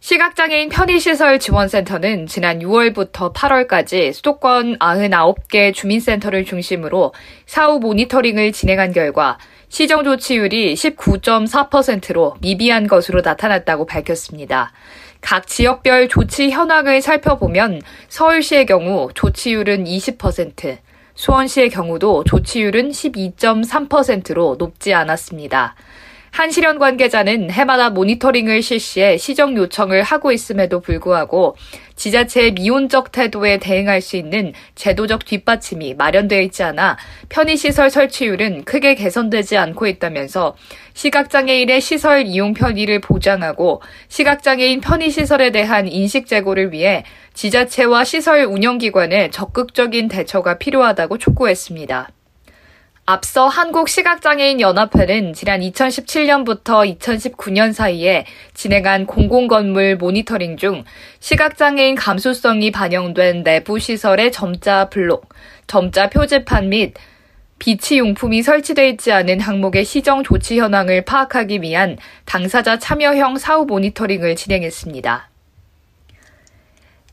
[0.00, 7.12] 시각장애인 편의시설 지원센터는 지난 6월부터 8월까지 수도권 99개 주민센터를 중심으로
[7.46, 14.72] 사후 모니터링을 진행한 결과 시정 조치율이 19.4%로 미비한 것으로 나타났다고 밝혔습니다.
[15.20, 20.78] 각 지역별 조치 현황을 살펴보면 서울시의 경우 조치율은 20%,
[21.14, 25.74] 수원시의 경우도 조치율은 12.3%로 높지 않았습니다.
[26.30, 31.56] 한시련 관계자는 해마다 모니터링을 실시해 시정 요청을 하고 있음에도 불구하고
[31.96, 36.98] 지자체의 미온적 태도에 대응할 수 있는 제도적 뒷받침이 마련되어 있지 않아
[37.28, 40.56] 편의시설 설치율은 크게 개선되지 않고 있다면서
[40.92, 50.08] 시각장애인의 시설 이용 편의를 보장하고 시각장애인 편의시설에 대한 인식 제고를 위해 지자체와 시설 운영기관의 적극적인
[50.08, 52.15] 대처가 필요하다고 촉구했습니다.
[53.08, 60.82] 앞서 한국시각장애인연합회는 지난 2017년부터 2019년 사이에 진행한 공공건물 모니터링 중
[61.20, 65.28] 시각장애인 감수성이 반영된 내부 시설의 점자 블록,
[65.68, 66.94] 점자 표지판 및
[67.60, 74.34] 비치 용품이 설치되어 있지 않은 항목의 시정 조치 현황을 파악하기 위한 당사자 참여형 사후 모니터링을
[74.34, 75.30] 진행했습니다.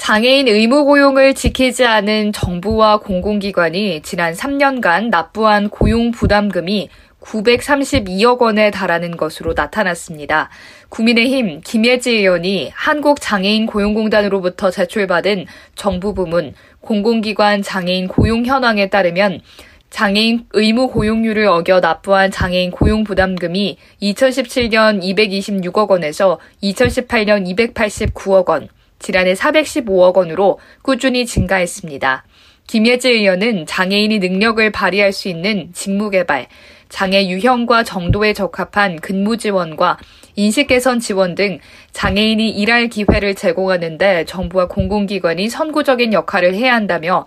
[0.00, 6.88] 장애인 의무 고용을 지키지 않은 정부와 공공기관이 지난 3년간 납부한 고용 부담금이
[7.20, 10.48] 932억 원에 달하는 것으로 나타났습니다.
[10.88, 19.42] 국민의힘 김예지 의원이 한국장애인 고용공단으로부터 제출받은 정부 부문 공공기관 장애인 고용 현황에 따르면
[19.90, 28.68] 장애인 의무 고용률을 어겨 납부한 장애인 고용 부담금이 2017년 226억 원에서 2018년 289억 원,
[29.00, 32.24] 지난해 415억 원으로 꾸준히 증가했습니다.
[32.68, 36.46] 김예지 의원은 장애인이 능력을 발휘할 수 있는 직무 개발,
[36.88, 39.98] 장애 유형과 정도에 적합한 근무 지원과
[40.36, 41.58] 인식 개선 지원 등
[41.92, 47.26] 장애인이 일할 기회를 제공하는데 정부와 공공기관이 선구적인 역할을 해야 한다며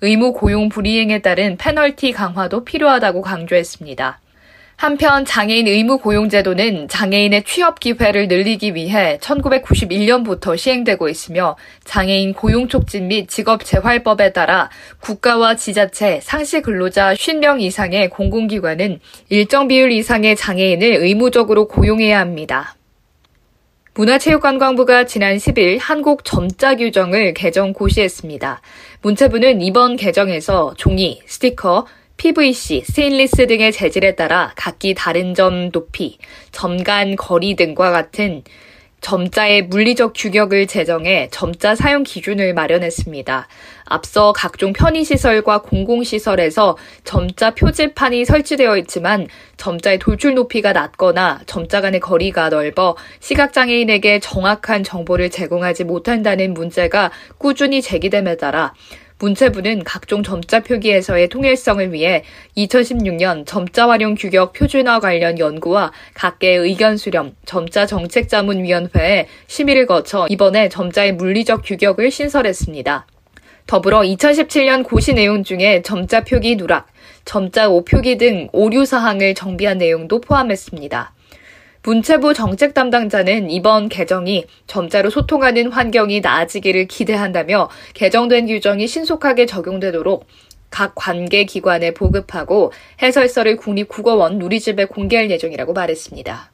[0.00, 4.18] 의무 고용 불이행에 따른 페널티 강화도 필요하다고 강조했습니다.
[4.80, 13.08] 한편 장애인 의무 고용제도는 장애인의 취업 기회를 늘리기 위해 1991년부터 시행되고 있으며 장애인 고용 촉진
[13.08, 14.70] 및 직업 재활법에 따라
[15.00, 22.74] 국가와 지자체, 상시 근로자 50명 이상의 공공기관은 일정 비율 이상의 장애인을 의무적으로 고용해야 합니다.
[23.92, 28.62] 문화체육관광부가 지난 10일 한국 점자 규정을 개정 고시했습니다.
[29.02, 31.84] 문체부는 이번 개정에서 종이, 스티커,
[32.20, 36.18] PVC, 스테인리스 등의 재질에 따라 각기 다른 점 높이,
[36.52, 38.42] 점간 거리 등과 같은
[39.00, 43.48] 점자의 물리적 규격을 제정해 점자 사용 기준을 마련했습니다.
[43.86, 49.26] 앞서 각종 편의시설과 공공시설에서 점자 표지판이 설치되어 있지만
[49.56, 57.80] 점자의 돌출 높이가 낮거나 점자 간의 거리가 넓어 시각장애인에게 정확한 정보를 제공하지 못한다는 문제가 꾸준히
[57.80, 58.74] 제기됨에 따라
[59.20, 62.24] 문체부는 각종 점자 표기에서의 통일성을 위해
[62.56, 70.68] 2016년 점자 활용 규격 표준화 관련 연구와 각계의 의견 수렴 점자 정책자문위원회에 심의를 거쳐 이번에
[70.68, 73.06] 점자의 물리적 규격을 신설했습니다.
[73.66, 76.88] 더불어 2017년 고시 내용 중에 점자 표기 누락,
[77.24, 81.12] 점자 오표기 등 오류 사항을 정비한 내용도 포함했습니다.
[81.82, 90.26] 문체부 정책 담당자는 이번 개정이 점자로 소통하는 환경이 나아지기를 기대한다며 개정된 규정이 신속하게 적용되도록
[90.68, 96.49] 각 관계 기관에 보급하고 해설서를 국립국어원 누리집에 공개할 예정이라고 말했습니다.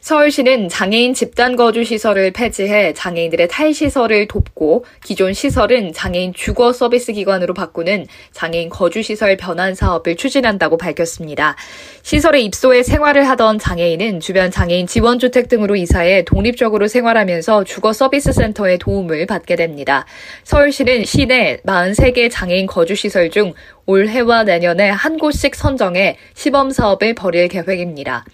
[0.00, 7.52] 서울시는 장애인 집단 거주 시설을 폐지해 장애인들의 탈시설을 돕고 기존 시설은 장애인 주거 서비스 기관으로
[7.52, 11.54] 바꾸는 장애인 거주 시설 변환 사업을 추진한다고 밝혔습니다.
[12.02, 18.32] 시설에 입소해 생활을 하던 장애인은 주변 장애인 지원 주택 등으로 이사해 독립적으로 생활하면서 주거 서비스
[18.32, 20.06] 센터의 도움을 받게 됩니다.
[20.44, 23.52] 서울시는 시내 43개 장애인 거주 시설 중
[23.84, 28.24] 올해와 내년에 한 곳씩 선정해 시범 사업을 벌일 계획입니다.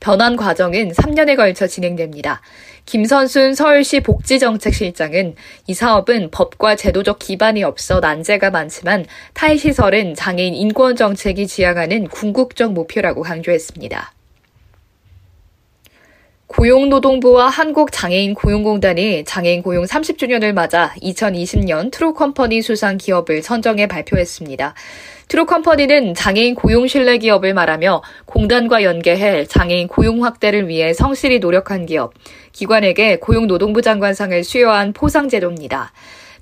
[0.00, 2.40] 변환 과정은 3년에 걸쳐 진행됩니다.
[2.86, 5.34] 김선순 서울시 복지정책실장은
[5.66, 9.04] 이 사업은 법과 제도적 기반이 없어 난제가 많지만
[9.34, 14.12] 타의시설은 장애인 인권정책이 지향하는 궁극적 목표라고 강조했습니다.
[16.46, 24.74] 고용노동부와 한국장애인 고용공단이 장애인 고용 30주년을 맞아 2020년 트루컴퍼니 수상 기업을 선정해 발표했습니다.
[25.28, 32.14] 트루컴퍼니는 장애인 고용 신뢰 기업을 말하며 공단과 연계해 장애인 고용 확대를 위해 성실히 노력한 기업,
[32.52, 35.92] 기관에게 고용노동부 장관상을 수여한 포상제도입니다.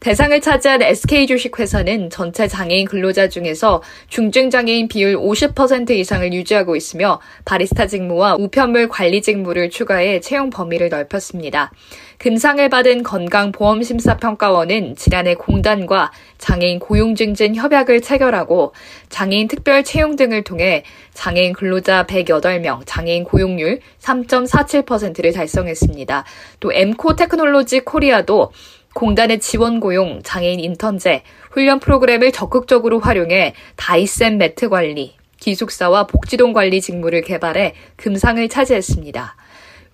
[0.05, 8.35] 대상을 차지한 SK주식회사는 전체 장애인 근로자 중에서 중증장애인 비율 50% 이상을 유지하고 있으며 바리스타 직무와
[8.35, 11.73] 우편물 관리 직무를 추가해 채용 범위를 넓혔습니다.
[12.19, 18.75] 금상을 받은 건강보험심사평가원은 지난해 공단과 장애인 고용증진 협약을 체결하고
[19.09, 20.85] 장애인 특별 채용 등을 통해
[21.15, 26.25] 장애인 근로자 108명, 장애인 고용률 3.47%를 달성했습니다.
[26.61, 28.53] 또 앰코 테크놀로지 코리아도
[28.95, 36.81] 공단의 지원 고용, 장애인 인턴제, 훈련 프로그램을 적극적으로 활용해 다이센 매트 관리, 기숙사와 복지동 관리
[36.81, 39.37] 직무를 개발해 금상을 차지했습니다.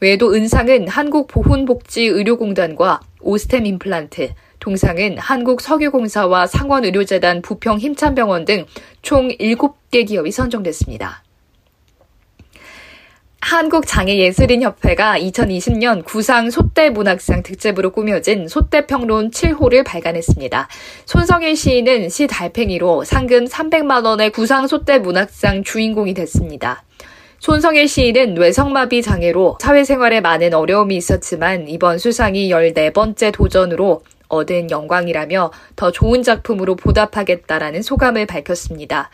[0.01, 4.31] 외에도 은상은 한국보훈복지의료공단과 오스템 임플란트,
[4.61, 8.67] 동상은 한국석유공사와 상원의료재단 부평 힘찬병원 등
[9.03, 11.23] 총 7개 기업이 선정됐습니다.
[13.41, 20.69] 한국장애예술인협회가 2020년 구상 소떼문학상 특집으로 꾸며진 소떼평론 7호를 발간했습니다.
[21.07, 26.85] 손성일 시인은 시 달팽이로 상금 300만 원의 구상 소떼문학상 주인공이 됐습니다.
[27.41, 35.91] 손성일 시인은 뇌성마비 장애로 사회생활에 많은 어려움이 있었지만 이번 수상이 14번째 도전으로 얻은 영광이라며 더
[35.91, 39.11] 좋은 작품으로 보답하겠다라는 소감을 밝혔습니다.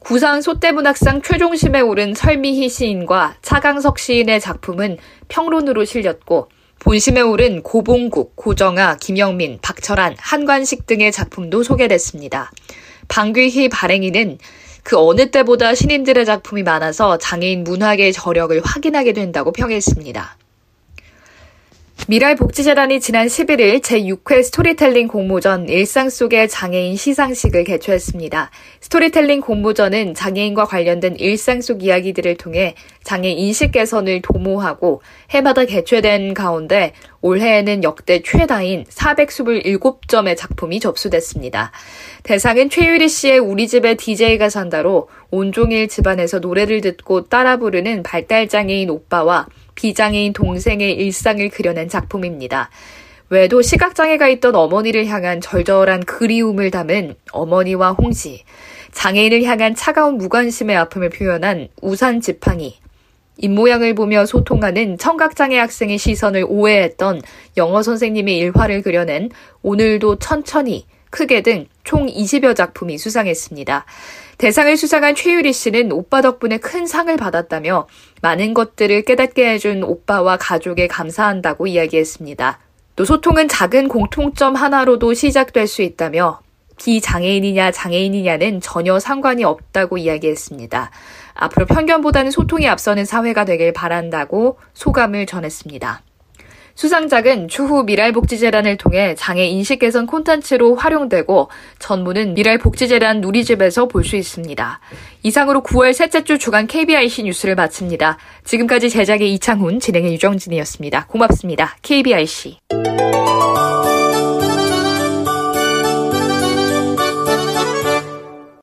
[0.00, 4.96] 구상 소떼문학상 최종심에 오른 설미희 시인과 차강석 시인의 작품은
[5.28, 6.48] 평론으로 실렸고
[6.80, 12.50] 본심에 오른 고봉국, 고정아, 김영민, 박철한, 한관식 등의 작품도 소개됐습니다.
[13.08, 14.38] 방귀희 발행이는
[14.82, 20.38] 그 어느 때보다 신인들의 작품이 많아서 장애인 문학의 저력을 확인하게 된다고 평했습니다.
[22.08, 28.50] 밀알복지재단이 지난 11일 제6회 스토리텔링 공모전 일상 속의 장애인 시상식을 개최했습니다.
[28.80, 32.74] 스토리텔링 공모전은 장애인과 관련된 일상 속 이야기들을 통해
[33.04, 41.70] 장애 인식 개선을 도모하고 해마다 개최된 가운데 올해에는 역대 최다인 427점의 작품이 접수됐습니다.
[42.24, 49.46] 대상은 최유리 씨의 우리 집에 DJ가 산다로 온종일 집안에서 노래를 듣고 따라 부르는 발달장애인 오빠와
[49.80, 52.68] 비장애인 동생의 일상을 그려낸 작품입니다.
[53.30, 58.44] 외에도 시각장애가 있던 어머니를 향한 절절한 그리움을 담은 어머니와 홍시,
[58.92, 62.76] 장애인을 향한 차가운 무관심의 아픔을 표현한 우산 지팡이,
[63.38, 67.22] 입모양을 보며 소통하는 청각장애 학생의 시선을 오해했던
[67.56, 69.30] 영어 선생님의 일화를 그려낸
[69.62, 73.84] 오늘도 천천히, 크게 등 총 20여 작품이 수상했습니다.
[74.38, 77.88] 대상을 수상한 최유리 씨는 오빠 덕분에 큰 상을 받았다며
[78.22, 82.60] 많은 것들을 깨닫게 해준 오빠와 가족에 감사한다고 이야기했습니다.
[82.94, 86.38] 또 소통은 작은 공통점 하나로도 시작될 수 있다며
[86.78, 90.92] 비장애인이냐 장애인이냐는 전혀 상관이 없다고 이야기했습니다.
[91.34, 96.02] 앞으로 편견보다는 소통이 앞서는 사회가 되길 바란다고 소감을 전했습니다.
[96.80, 104.80] 수상작은 추후 미랄복지재단을 통해 장애 인식 개선 콘텐츠로 활용되고 전문은 미랄복지재단 누리집에서 볼 수 있습니다.
[105.22, 108.16] 이상으로 9월 셋째 주 주간 KBIC 뉴스를 마칩니다.
[108.44, 111.04] 지금까지 제작의 이창훈, 진행의 유정진이었습니다.
[111.08, 111.76] 고맙습니다.
[111.82, 112.56] KBIC.